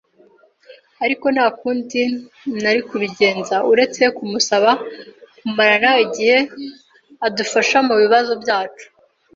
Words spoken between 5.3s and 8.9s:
kumarana igihe adufasha mubibazo byacu.